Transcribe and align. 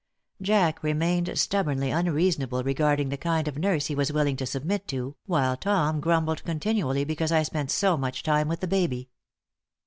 Jack 0.41 0.81
remained 0.81 1.31
stubbornly 1.37 1.91
unreasonable 1.91 2.63
regarding 2.63 3.09
the 3.09 3.17
kind 3.17 3.47
of 3.47 3.55
nurse 3.59 3.85
he 3.85 3.93
was 3.93 4.11
willing 4.11 4.35
to 4.37 4.47
submit 4.47 4.87
to, 4.87 5.15
while 5.27 5.55
Tom 5.55 5.99
grumbled 5.99 6.43
continually 6.43 7.03
because 7.03 7.31
I 7.31 7.43
spent 7.43 7.69
so 7.69 7.97
much 7.97 8.23
time 8.23 8.47
with 8.47 8.61
the 8.61 8.67
baby. 8.67 9.11